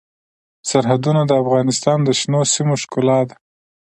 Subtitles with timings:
[0.69, 3.35] سرحدونه د افغانستان د شنو سیمو ښکلا ده.